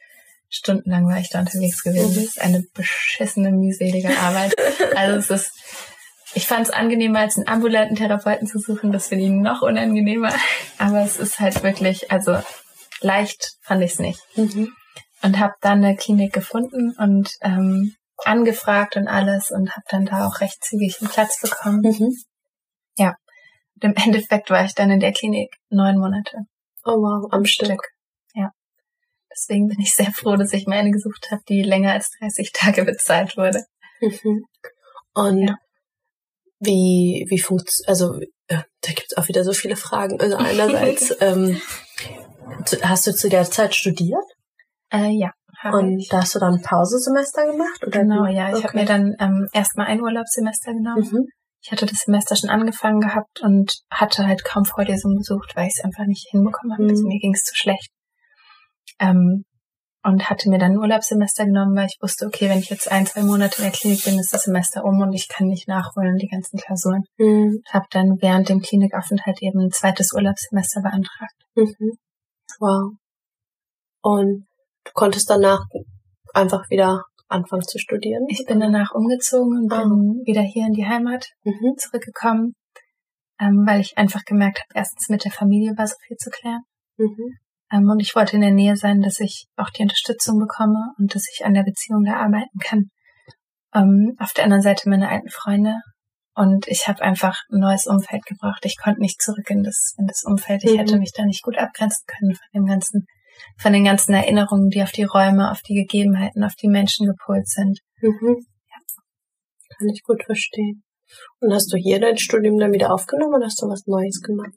[0.50, 2.12] Stundenlang war ich da unterwegs gewesen.
[2.12, 2.16] Mhm.
[2.16, 4.54] Das ist eine beschissene, mühselige Arbeit.
[4.98, 5.52] also es ist,
[6.36, 8.92] ich fand es angenehmer, als einen ambulanten Therapeuten zu suchen.
[8.92, 10.34] Das finde ich noch unangenehmer.
[10.78, 12.40] Aber es ist halt wirklich, also
[13.02, 14.74] leicht fand ich es nicht Mhm.
[15.22, 20.28] und habe dann eine Klinik gefunden und ähm, angefragt und alles und habe dann da
[20.28, 21.82] auch recht zügig einen Platz bekommen.
[21.82, 22.16] Mhm.
[22.98, 26.38] Und im Endeffekt war ich dann in der Klinik neun Monate
[26.86, 27.82] Oh wow, am Stück.
[28.34, 28.52] Ja.
[29.32, 32.52] Deswegen bin ich sehr froh, dass ich mir eine gesucht habe, die länger als 30
[32.54, 33.64] Tage bezahlt wurde.
[34.02, 34.46] Mhm.
[35.14, 35.56] Und Ja.
[36.64, 40.20] Wie, wie funktioniert, also äh, da gibt's auch wieder so viele Fragen.
[40.20, 41.62] Also einerseits, ähm,
[42.82, 44.24] hast du zu der Zeit studiert
[44.92, 45.32] Äh, ja,
[45.72, 46.10] und ich.
[46.10, 47.82] da hast du dann Pausesemester gemacht?
[47.86, 48.36] Oder Genau, wie?
[48.36, 48.56] ja.
[48.58, 51.10] Ich habe mir dann ähm, erstmal ein Urlaubssemester genommen.
[51.12, 51.26] Mhm.
[51.62, 55.76] Ich hatte das Semester schon angefangen gehabt und hatte halt kaum Vorlesungen besucht, weil ich
[55.78, 56.84] es einfach nicht hinbekommen habe.
[56.84, 56.90] Mhm.
[56.90, 57.90] Also mir ging es zu schlecht.
[59.00, 59.46] Ähm,
[60.04, 63.06] und hatte mir dann ein Urlaubssemester genommen, weil ich wusste, okay, wenn ich jetzt ein,
[63.06, 66.18] zwei Monate in der Klinik bin, ist das Semester um und ich kann nicht nachholen,
[66.18, 67.04] die ganzen Klausuren.
[67.18, 67.62] Mhm.
[67.72, 71.36] Habe dann während dem Klinikaufenthalt eben ein zweites Urlaubssemester beantragt.
[71.56, 71.98] Mhm.
[72.60, 72.92] Wow.
[74.02, 74.46] Und
[74.84, 75.64] du konntest danach
[76.34, 78.26] einfach wieder anfangen zu studieren?
[78.28, 79.84] Ich bin danach umgezogen und Ah.
[79.84, 81.76] bin wieder hier in die Heimat Mhm.
[81.78, 82.54] zurückgekommen,
[83.40, 86.64] ähm, weil ich einfach gemerkt habe, erstens mit der Familie war so viel zu klären.
[86.98, 87.38] Mhm.
[87.74, 91.16] Ähm, und ich wollte in der Nähe sein, dass ich auch die Unterstützung bekomme und
[91.16, 92.90] dass ich an der Beziehung da arbeiten kann.
[93.74, 95.78] Ähm, auf der anderen Seite meine alten Freunde.
[96.36, 98.64] Und ich habe einfach ein neues Umfeld gebraucht.
[98.64, 100.64] Ich konnte nicht zurück in das, in das Umfeld.
[100.64, 100.78] Ich Mhm.
[100.78, 103.06] hätte mich da nicht gut abgrenzen können von dem ganzen,
[103.60, 107.48] von den ganzen Erinnerungen, die auf die Räume, auf die Gegebenheiten, auf die Menschen gepolt
[107.48, 107.80] sind.
[108.02, 108.46] Mhm.
[109.78, 110.84] Kann ich gut verstehen.
[111.40, 114.54] Und hast du hier dein Studium dann wieder aufgenommen oder hast du was Neues gemacht?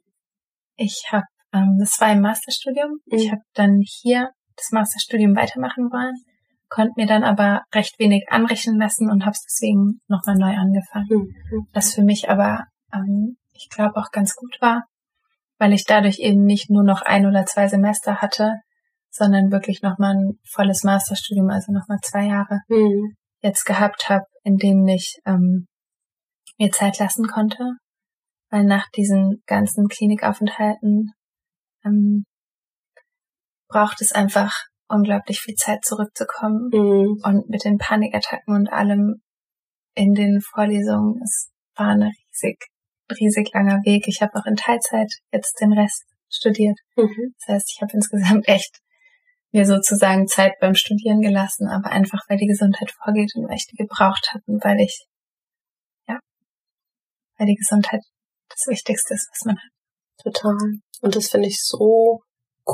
[0.77, 1.25] Ich habe,
[1.57, 2.99] ähm, das war im Masterstudium.
[3.07, 3.33] Ich Mhm.
[3.33, 6.15] habe dann hier das Masterstudium weitermachen wollen,
[6.69, 11.07] konnte mir dann aber recht wenig anrechnen lassen und habe es deswegen nochmal neu angefangen.
[11.11, 11.67] Mhm.
[11.73, 14.85] Was für mich aber, ähm, ich glaube, auch ganz gut war,
[15.59, 18.55] weil ich dadurch eben nicht nur noch ein oder zwei Semester hatte,
[19.11, 23.15] sondern wirklich nochmal ein volles Masterstudium, also nochmal zwei Jahre Mhm.
[23.41, 25.67] jetzt gehabt habe, in denen ich ähm,
[26.59, 27.65] mir Zeit lassen konnte,
[28.51, 31.13] weil nach diesen ganzen Klinikaufenthalten
[31.87, 32.25] ähm,
[33.69, 34.53] braucht es einfach
[34.89, 37.21] unglaublich viel Zeit zurückzukommen Mhm.
[37.25, 39.23] und mit den Panikattacken und allem
[39.95, 42.59] in den Vorlesungen, es war ein riesig,
[43.19, 44.07] riesig langer Weg.
[44.09, 46.79] Ich habe auch in Teilzeit jetzt den Rest studiert.
[46.97, 47.35] Mhm.
[47.39, 48.79] Das heißt, ich habe insgesamt echt
[49.53, 53.67] mir sozusagen Zeit beim Studieren gelassen, aber einfach weil die Gesundheit vorgeht und weil ich
[53.67, 55.07] die gebraucht habe und weil ich,
[56.09, 56.19] ja,
[57.39, 58.03] weil die Gesundheit
[58.51, 59.71] das Wichtigste ist, was man hat.
[60.23, 60.57] Total.
[61.03, 62.21] Und das finde ich so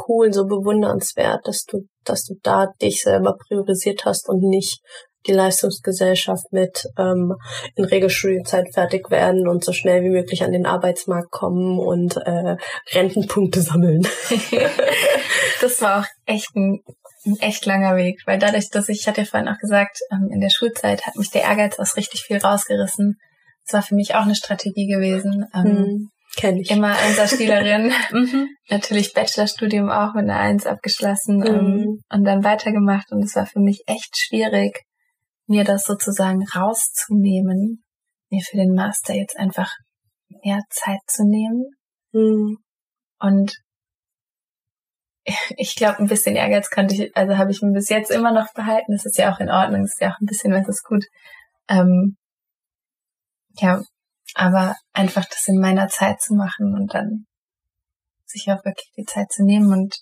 [0.09, 4.81] cool, so bewundernswert, dass du, dass du da dich selber priorisiert hast und nicht
[5.27, 7.35] die Leistungsgesellschaft mit ähm,
[7.77, 12.57] in Regelstudienzeit fertig werden und so schnell wie möglich an den Arbeitsmarkt kommen und äh,
[12.93, 14.03] Rentenpunkte sammeln.
[15.61, 16.81] das war auch echt ein,
[17.25, 20.29] ein, echt langer Weg, weil dadurch, dass ich, ich hatte ja vorhin auch gesagt, ähm,
[20.33, 23.17] in der Schulzeit hat mich der Ehrgeiz aus richtig viel rausgerissen.
[23.67, 25.47] Das war für mich auch eine Strategie gewesen.
[25.55, 26.12] Ähm, hm.
[26.37, 26.71] Kenn ich.
[26.71, 27.93] Immer Einserschülerin.
[28.11, 28.49] mhm.
[28.69, 31.47] Natürlich Bachelorstudium auch mit einer Eins abgeschlossen mhm.
[31.47, 33.13] ähm, und dann weitergemacht.
[33.13, 34.83] Und es war für mich echt schwierig,
[35.47, 37.85] mir das sozusagen rauszunehmen,
[38.31, 39.71] mir für den Master jetzt einfach
[40.43, 41.67] mehr Zeit zu nehmen.
[42.13, 42.59] Mhm.
[43.19, 43.55] Und
[45.57, 48.53] ich glaube, ein bisschen Ehrgeiz konnte ich, also habe ich mir bis jetzt immer noch
[48.55, 48.93] behalten.
[48.93, 51.05] Das ist ja auch in Ordnung, das ist ja auch ein bisschen, wenn es gut.
[51.69, 52.17] Ähm,
[53.59, 53.83] ja,
[54.35, 57.27] aber einfach das in meiner Zeit zu machen und dann
[58.25, 59.97] sich auch wirklich die Zeit zu nehmen und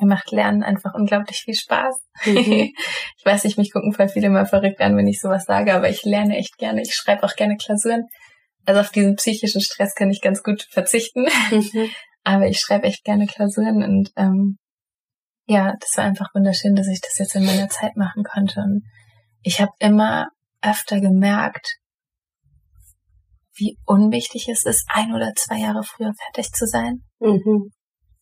[0.00, 1.94] mir macht Lernen einfach unglaublich viel Spaß.
[2.24, 2.34] Mhm.
[3.18, 5.90] ich weiß nicht, mich gucken voll viele mal verrückt an, wenn ich sowas sage, aber
[5.90, 6.82] ich lerne echt gerne.
[6.82, 8.06] Ich schreibe auch gerne Klausuren.
[8.64, 11.26] Also auf diesen psychischen Stress kann ich ganz gut verzichten.
[11.50, 11.90] Mhm.
[12.24, 14.58] aber ich schreibe echt gerne Klausuren und ähm,
[15.46, 18.60] ja, das war einfach wunderschön, dass ich das jetzt in meiner Zeit machen konnte.
[18.60, 18.84] Und
[19.42, 20.28] ich habe immer
[20.62, 21.78] öfter gemerkt,
[23.54, 27.02] wie unwichtig es ist, ein oder zwei Jahre früher fertig zu sein.
[27.20, 27.70] Mhm.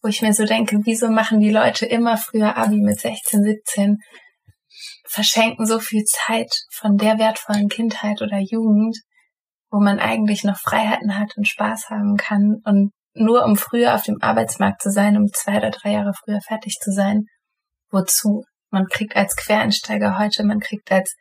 [0.03, 3.99] Wo ich mir so denke, wieso machen die Leute immer früher Abi mit 16, 17,
[5.07, 8.97] verschenken so viel Zeit von der wertvollen Kindheit oder Jugend,
[9.71, 14.03] wo man eigentlich noch Freiheiten hat und Spaß haben kann und nur um früher auf
[14.03, 17.25] dem Arbeitsmarkt zu sein, um zwei oder drei Jahre früher fertig zu sein.
[17.91, 18.45] Wozu?
[18.71, 21.17] Man kriegt als Quereinsteiger heute, man kriegt als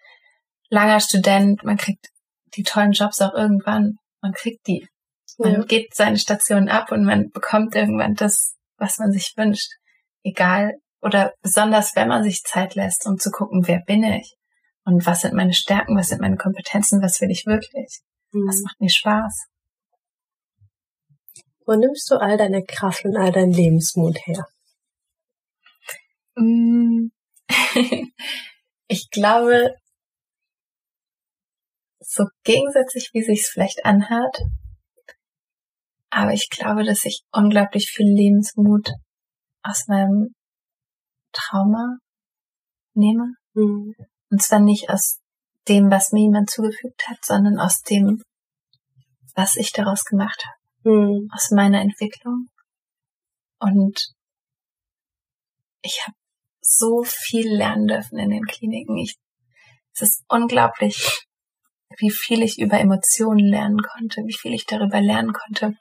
[0.70, 2.10] langer Student, man kriegt
[2.56, 3.98] die tollen Jobs auch irgendwann.
[4.22, 4.88] Man kriegt die.
[5.38, 5.64] Man ja.
[5.64, 9.72] geht seine Station ab und man bekommt irgendwann das, was man sich wünscht.
[10.24, 14.36] Egal oder besonders, wenn man sich Zeit lässt, um zu gucken, wer bin ich
[14.84, 18.48] und was sind meine Stärken, was sind meine Kompetenzen, was will ich wirklich, mhm.
[18.48, 19.48] was macht mir Spaß.
[21.66, 24.46] Wo nimmst du all deine Kraft und all deinen Lebensmut her?
[26.36, 27.12] Mm.
[28.88, 29.76] ich glaube,
[32.10, 34.42] so gegensätzlich, wie sich's vielleicht anhört.
[36.10, 38.90] Aber ich glaube, dass ich unglaublich viel Lebensmut
[39.62, 40.34] aus meinem
[41.32, 41.98] Trauma
[42.96, 43.36] nehme.
[43.54, 43.94] Mhm.
[44.32, 45.20] Und zwar nicht aus
[45.68, 48.24] dem, was mir jemand zugefügt hat, sondern aus dem,
[49.36, 50.96] was ich daraus gemacht habe.
[50.96, 51.30] Mhm.
[51.32, 52.48] Aus meiner Entwicklung.
[53.60, 54.00] Und
[55.84, 56.18] ich habe
[56.60, 58.98] so viel lernen dürfen in den Kliniken.
[58.98, 59.16] Ich,
[59.94, 61.28] es ist unglaublich,
[61.98, 65.76] wie viel ich über Emotionen lernen konnte, wie viel ich darüber lernen konnte,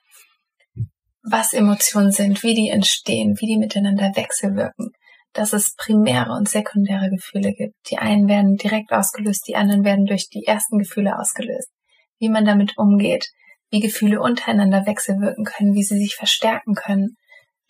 [1.22, 4.92] was Emotionen sind, wie die entstehen, wie die miteinander wechselwirken,
[5.32, 7.74] dass es primäre und sekundäre Gefühle gibt.
[7.90, 11.68] Die einen werden direkt ausgelöst, die anderen werden durch die ersten Gefühle ausgelöst.
[12.18, 13.28] Wie man damit umgeht,
[13.70, 17.16] wie Gefühle untereinander wechselwirken können, wie sie sich verstärken können,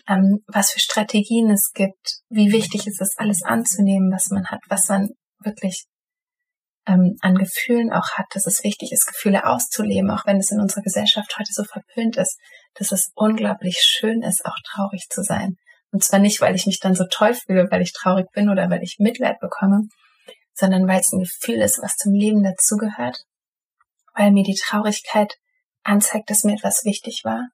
[0.09, 4.61] ähm, was für Strategien es gibt, wie wichtig es ist, alles anzunehmen, was man hat,
[4.69, 5.11] was man
[5.43, 5.85] wirklich
[6.89, 10.61] ähm, an Gefühlen auch hat, dass es wichtig ist, Gefühle auszuleben, auch wenn es in
[10.61, 12.39] unserer Gesellschaft heute so verpönt ist,
[12.75, 15.57] dass es unglaublich schön ist, auch traurig zu sein.
[15.91, 18.71] Und zwar nicht, weil ich mich dann so toll fühle, weil ich traurig bin oder
[18.71, 19.83] weil ich Mitleid bekomme,
[20.55, 23.25] sondern weil es ein Gefühl ist, was zum Leben dazugehört,
[24.15, 25.35] weil mir die Traurigkeit
[25.85, 27.49] anzeigt, dass mir etwas wichtig war,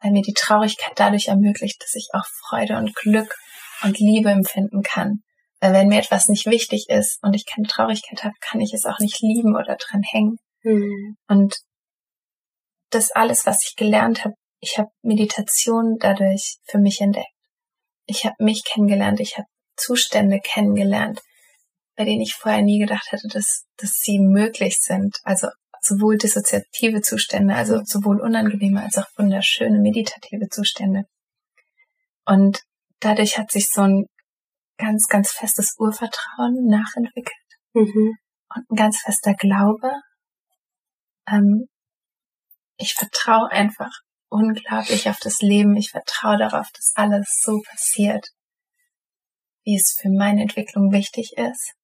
[0.00, 3.34] weil mir die Traurigkeit dadurch ermöglicht, dass ich auch Freude und Glück
[3.82, 5.22] und Liebe empfinden kann,
[5.60, 8.98] wenn mir etwas nicht wichtig ist und ich keine Traurigkeit habe, kann ich es auch
[8.98, 10.38] nicht lieben oder dran hängen.
[10.62, 11.16] Mhm.
[11.28, 11.56] Und
[12.90, 17.28] das alles, was ich gelernt habe, ich habe Meditation dadurch für mich entdeckt.
[18.06, 19.46] Ich habe mich kennengelernt, ich habe
[19.76, 21.20] Zustände kennengelernt,
[21.96, 25.18] bei denen ich vorher nie gedacht hätte, dass, dass sie möglich sind.
[25.22, 25.48] Also
[25.80, 31.04] sowohl dissoziative Zustände, also sowohl unangenehme als auch wunderschöne meditative Zustände.
[32.26, 32.60] Und
[33.00, 34.06] dadurch hat sich so ein
[34.80, 37.36] ganz, ganz festes Urvertrauen nachentwickelt
[37.74, 38.16] mhm.
[38.54, 39.92] und ein ganz fester Glaube.
[41.28, 41.66] Ähm,
[42.76, 43.92] ich vertraue einfach
[44.30, 45.76] unglaublich auf das Leben.
[45.76, 48.26] Ich vertraue darauf, dass alles so passiert,
[49.64, 51.74] wie es für meine Entwicklung wichtig ist.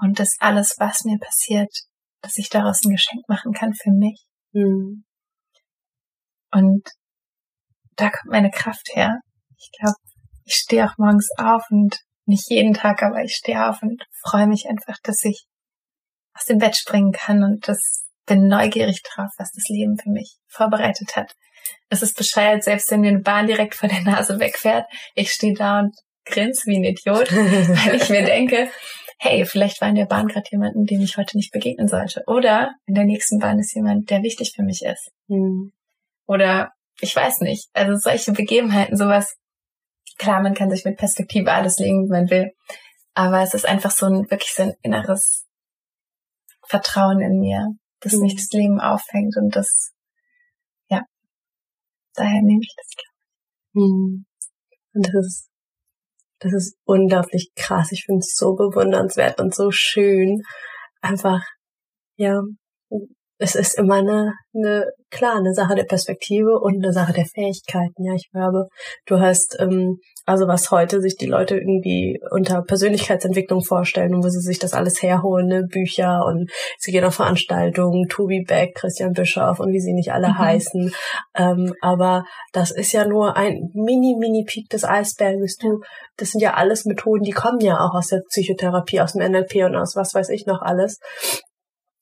[0.00, 1.72] Und dass alles, was mir passiert,
[2.20, 4.26] dass ich daraus ein Geschenk machen kann für mich.
[4.52, 5.04] Mhm.
[6.52, 6.88] Und
[7.96, 9.20] da kommt meine Kraft her.
[9.56, 9.96] Ich glaube,
[10.44, 14.46] ich stehe auch morgens auf und nicht jeden Tag, aber ich stehe auf und freue
[14.46, 15.44] mich einfach, dass ich
[16.34, 20.36] aus dem Bett springen kann und das bin neugierig drauf, was das Leben für mich
[20.46, 21.32] vorbereitet hat.
[21.88, 25.54] es ist bescheuert, selbst wenn mir eine Bahn direkt vor der Nase wegfährt, ich stehe
[25.54, 28.70] da und grinse wie ein Idiot, weil ich mir denke,
[29.18, 32.22] hey, vielleicht war in der Bahn gerade jemanden, dem ich heute nicht begegnen sollte.
[32.26, 35.10] Oder in der nächsten Bahn ist jemand, der wichtig für mich ist.
[35.26, 35.72] Mhm.
[36.26, 37.68] Oder ich weiß nicht.
[37.72, 39.36] Also solche Begebenheiten, sowas,
[40.18, 42.52] klar, man kann sich mit Perspektive alles legen, wie man will.
[43.14, 45.46] Aber es ist einfach so ein, wirklich so ein inneres
[46.66, 47.68] Vertrauen in mir,
[48.00, 48.22] das mhm.
[48.22, 49.92] mich das Leben auffängt und das,
[50.88, 51.02] ja,
[52.14, 53.14] daher nehme ich das, glaube
[53.72, 53.90] ich.
[53.90, 54.26] Mhm.
[54.94, 55.48] Und das ist
[56.40, 57.92] das ist unglaublich krass.
[57.92, 60.42] Ich finde es so bewundernswert und so schön.
[61.00, 61.42] Einfach,
[62.16, 62.40] ja,
[63.38, 68.04] es ist immer eine, eine, klar, eine Sache der Perspektive und eine Sache der Fähigkeiten.
[68.04, 68.66] Ja, ich glaube,
[69.06, 74.28] du hast, ähm, also was heute sich die Leute irgendwie unter Persönlichkeitsentwicklung vorstellen und wo
[74.28, 75.62] sie sich das alles herholen, ne?
[75.62, 80.30] Bücher und sie gehen auf Veranstaltungen, Tobi Beck, Christian Bischoff und wie sie nicht alle
[80.30, 80.38] mhm.
[80.38, 80.92] heißen.
[81.36, 85.56] Ähm, aber das ist ja nur ein mini, mini Peak des Eisberges.
[85.56, 85.80] Du,
[86.16, 89.64] das sind ja alles Methoden, die kommen ja auch aus der Psychotherapie, aus dem NLP
[89.64, 90.98] und aus was weiß ich noch alles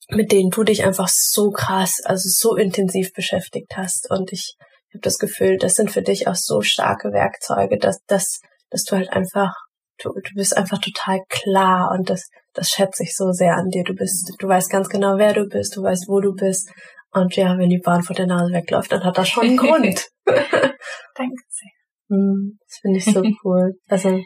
[0.09, 4.09] mit denen du dich einfach so krass, also so intensiv beschäftigt hast.
[4.09, 4.55] Und ich
[4.93, 8.39] habe das Gefühl, das sind für dich auch so starke Werkzeuge, dass, dass,
[8.69, 9.53] dass du halt einfach,
[10.01, 13.83] du, du bist einfach total klar und das, das schätze ich so sehr an dir.
[13.83, 16.69] Du bist, du weißt ganz genau, wer du bist, du weißt, wo du bist.
[17.11, 20.07] Und ja, wenn die Bahn vor der Nase wegläuft, dann hat das schon einen Grund.
[20.25, 21.71] Danke sehr.
[22.09, 23.73] Hm, das finde ich so cool.
[23.87, 24.19] Also,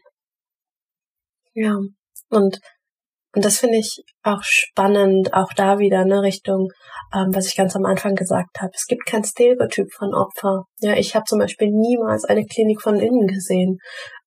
[1.53, 1.77] ja.
[2.29, 2.59] Und
[3.33, 6.69] und das finde ich auch spannend, auch da wieder ne Richtung,
[7.13, 8.71] ähm, was ich ganz am Anfang gesagt habe.
[8.75, 10.65] Es gibt kein Stereotyp von Opfer.
[10.79, 13.77] Ja, ich habe zum Beispiel niemals eine Klinik von innen gesehen,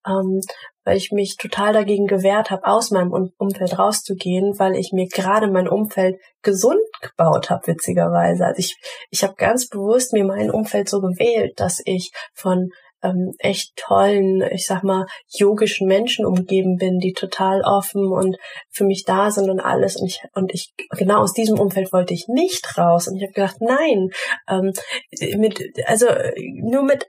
[0.07, 0.41] ähm,
[0.85, 5.51] weil ich mich total dagegen gewehrt habe, aus meinem Umfeld rauszugehen, weil ich mir gerade
[5.51, 8.45] mein Umfeld gesund gebaut habe, witzigerweise.
[8.47, 8.77] Also ich,
[9.11, 12.71] ich habe ganz bewusst mir mein Umfeld so gewählt, dass ich von
[13.05, 18.37] ähm, echt tollen, ich sag mal, yogischen Menschen umgeben bin, die total offen und
[18.71, 19.97] für mich da sind und alles.
[19.97, 23.07] Und ich, und ich, genau aus diesem Umfeld wollte ich nicht raus.
[23.07, 24.09] Und ich habe gedacht, nein,
[24.49, 24.73] ähm,
[25.39, 26.07] mit, also
[26.63, 27.07] nur mit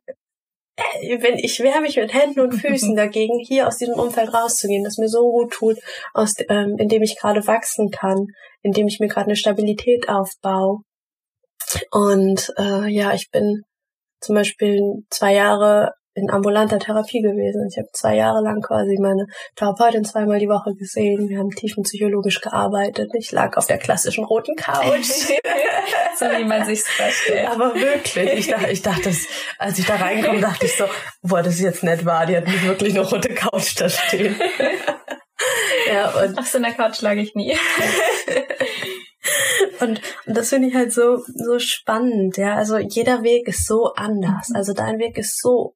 [0.75, 4.83] äh, wenn ich wehre mich mit Händen und Füßen dagegen, hier aus diesem Umfeld rauszugehen,
[4.83, 5.77] das mir so gut tut,
[6.13, 8.27] aus, ähm, in dem ich gerade wachsen kann,
[8.61, 10.79] in dem ich mir gerade eine Stabilität aufbaue.
[11.91, 13.63] Und äh, ja, ich bin
[14.25, 17.67] zum Beispiel zwei Jahre in ambulanter Therapie gewesen.
[17.69, 21.27] Ich habe zwei Jahre lang quasi meine Therapeutin zweimal die Woche gesehen.
[21.27, 23.11] Wir haben tiefenpsychologisch gearbeitet.
[23.13, 25.07] Ich lag auf der klassischen roten Couch.
[26.17, 27.49] so wie man sich's vorstellt.
[27.49, 29.11] Aber wirklich, ich dachte, ich dachte,
[29.59, 30.85] als ich da reinkomme, dachte ich so,
[31.21, 32.25] boah, das ist jetzt nett wahr.
[32.25, 34.39] Die hat nicht wirklich eine rote Couch da stehen.
[35.91, 37.57] ja, und auf so einer Couch lag ich nie.
[39.79, 42.55] Und, und das finde ich halt so, so spannend, ja.
[42.55, 44.49] Also jeder Weg ist so anders.
[44.53, 45.75] Also dein Weg ist so,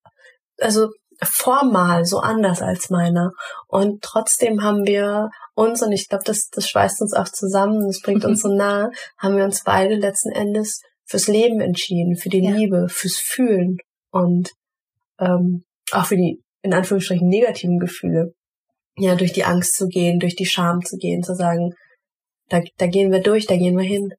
[0.60, 0.89] also
[1.21, 3.32] formal so anders als meiner.
[3.67, 8.02] Und trotzdem haben wir uns, und ich glaube, das, das schweißt uns auch zusammen, das
[8.02, 12.43] bringt uns so nah, haben wir uns beide letzten Endes fürs Leben entschieden, für die
[12.43, 12.52] ja.
[12.52, 13.78] Liebe, fürs Fühlen
[14.12, 14.52] und
[15.19, 18.34] ähm, auch für die, in Anführungsstrichen, negativen Gefühle.
[18.97, 21.73] Ja, durch die Angst zu gehen, durch die Scham zu gehen, zu sagen,
[22.49, 24.13] da, da gehen wir durch, da gehen wir hin.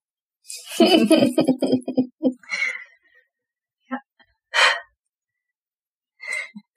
[3.88, 3.98] ja.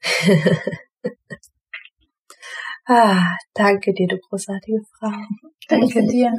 [2.86, 5.12] ah, danke dir, du großartige Frau.
[5.68, 6.34] Danke dir.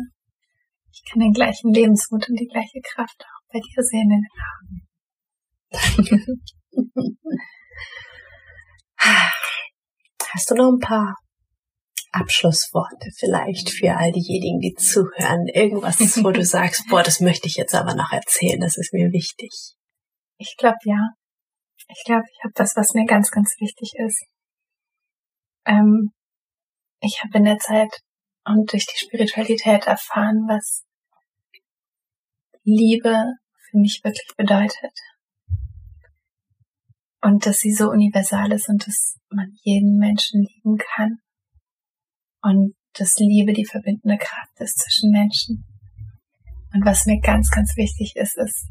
[0.92, 4.28] Ich kann den gleichen Lebensmut und die gleiche Kraft auch bei dir sehen in den
[4.52, 4.86] Augen.
[5.70, 6.18] Danke.
[10.32, 11.14] Hast du noch ein paar
[12.14, 15.46] Abschlussworte vielleicht für all diejenigen, die zuhören?
[15.48, 19.10] Irgendwas, wo du sagst, boah, das möchte ich jetzt aber noch erzählen, das ist mir
[19.12, 19.50] wichtig.
[20.38, 21.10] Ich glaube ja.
[21.88, 24.24] Ich glaube, ich habe das, was mir ganz, ganz wichtig ist.
[25.66, 26.12] Ähm,
[27.00, 28.00] ich habe in der Zeit
[28.44, 30.84] und durch die Spiritualität erfahren, was
[32.62, 33.34] Liebe
[33.70, 34.92] für mich wirklich bedeutet.
[37.20, 41.18] Und dass sie so universal ist und dass man jeden Menschen lieben kann
[42.44, 45.64] und dass Liebe die verbindende Kraft ist zwischen Menschen.
[46.72, 48.68] Und was mir ganz, ganz wichtig ist, ist,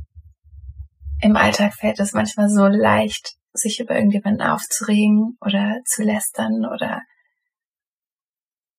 [1.22, 7.02] im Alltag fällt es manchmal so leicht, sich über irgendjemanden aufzuregen oder zu lästern oder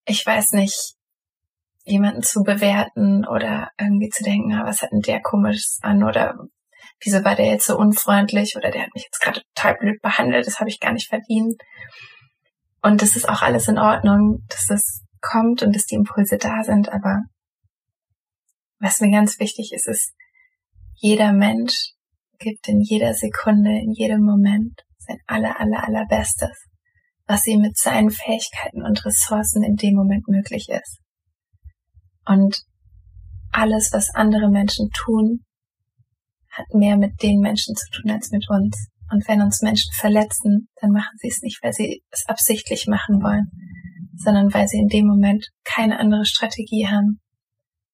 [0.07, 0.95] ich weiß nicht,
[1.85, 6.35] jemanden zu bewerten oder irgendwie zu denken, ah, was hat denn der komisches an oder
[7.03, 10.47] wieso war der jetzt so unfreundlich oder der hat mich jetzt gerade total blöd behandelt,
[10.47, 11.61] das habe ich gar nicht verdient.
[12.85, 16.63] Und das ist auch alles in Ordnung, dass das kommt und dass die Impulse da
[16.63, 16.91] sind.
[16.91, 17.23] Aber
[18.79, 20.13] was mir ganz wichtig ist, ist,
[20.97, 21.95] jeder Mensch
[22.39, 26.67] gibt in jeder Sekunde, in jedem Moment sein aller, aller, allerbestes,
[27.27, 30.99] was ihm mit seinen Fähigkeiten und Ressourcen in dem Moment möglich ist.
[32.27, 32.65] Und
[33.51, 35.47] alles, was andere Menschen tun,
[36.51, 38.91] hat mehr mit den Menschen zu tun als mit uns.
[39.15, 43.23] Und wenn uns Menschen verletzen, dann machen sie es nicht, weil sie es absichtlich machen
[43.23, 43.49] wollen,
[44.17, 47.21] sondern weil sie in dem Moment keine andere Strategie haben,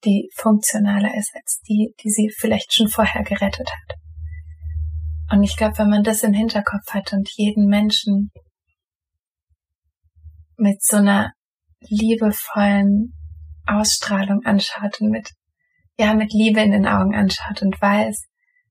[0.03, 3.99] die funktionaler ist als die, die sie vielleicht schon vorher gerettet hat.
[5.31, 8.31] Und ich glaube, wenn man das im Hinterkopf hat und jeden Menschen
[10.57, 11.35] mit so einer
[11.81, 13.13] liebevollen
[13.67, 15.33] Ausstrahlung anschaut und mit,
[15.99, 18.30] ja, mit Liebe in den Augen anschaut und weiß,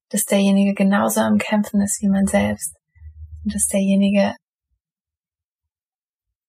[0.10, 2.76] dass derjenige genauso am Kämpfen ist wie man selbst
[3.44, 4.36] und dass derjenige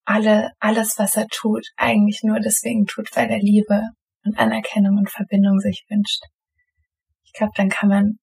[0.04, 3.82] alle, alles, was er tut, eigentlich nur deswegen tut, weil er Liebe
[4.24, 6.22] und Anerkennung und Verbindung sich wünscht.
[7.24, 8.18] Ich glaube, dann kann man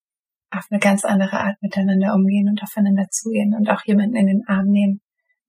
[0.52, 4.44] auf eine ganz andere Art miteinander umgehen und aufeinander zugehen und auch jemanden in den
[4.48, 5.02] Arm nehmen,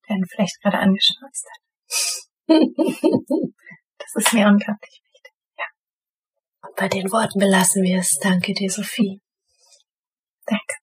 [0.09, 1.61] der ihn vielleicht gerade angeschnauzt hat.
[3.99, 5.33] das ist mir unglaublich wichtig.
[5.57, 5.65] Ja.
[6.69, 8.19] Und bei den Worten belassen wir es.
[8.23, 9.21] Danke dir, Sophie.
[10.49, 10.75] Danke.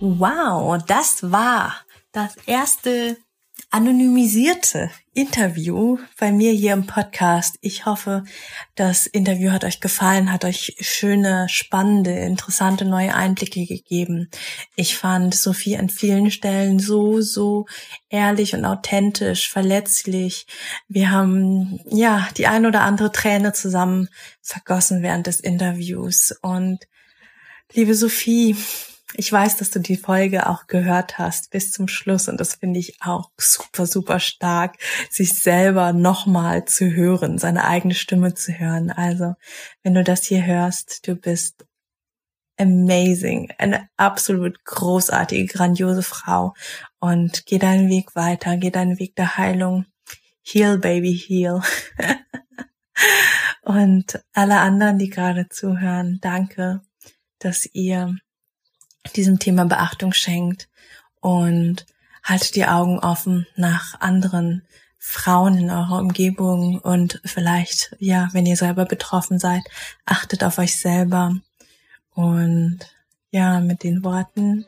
[0.00, 1.74] wow, das war
[2.12, 3.16] das erste
[3.72, 7.56] anonymisierte Interview bei mir hier im Podcast.
[7.62, 8.22] Ich hoffe,
[8.74, 14.28] das Interview hat euch gefallen, hat euch schöne, spannende, interessante neue Einblicke gegeben.
[14.76, 17.64] Ich fand Sophie an vielen Stellen so, so
[18.10, 20.46] ehrlich und authentisch, verletzlich.
[20.88, 24.10] Wir haben, ja, die ein oder andere Träne zusammen
[24.42, 26.34] vergossen während des Interviews.
[26.42, 26.78] Und
[27.72, 28.54] liebe Sophie,
[29.14, 32.80] ich weiß, dass du die Folge auch gehört hast bis zum Schluss und das finde
[32.80, 34.76] ich auch super, super stark,
[35.10, 38.90] sich selber nochmal zu hören, seine eigene Stimme zu hören.
[38.90, 39.34] Also,
[39.82, 41.66] wenn du das hier hörst, du bist
[42.58, 46.54] amazing, eine absolut großartige, grandiose Frau
[47.00, 49.86] und geh deinen Weg weiter, geh deinen Weg der Heilung.
[50.42, 51.62] Heal, baby, heal.
[53.62, 56.82] und alle anderen, die gerade zuhören, danke,
[57.38, 58.16] dass ihr
[59.16, 60.68] diesem Thema Beachtung schenkt
[61.20, 61.86] und
[62.22, 64.62] haltet die Augen offen nach anderen
[64.98, 69.62] Frauen in eurer Umgebung und vielleicht, ja, wenn ihr selber betroffen seid,
[70.06, 71.34] achtet auf euch selber.
[72.14, 72.78] Und
[73.32, 74.64] ja, mit den Worten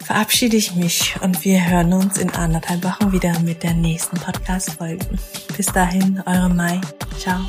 [0.00, 5.06] verabschiede ich mich und wir hören uns in anderthalb Wochen wieder mit der nächsten Podcast-Folge.
[5.56, 6.80] Bis dahin, eure Mai.
[7.18, 7.40] Ciao.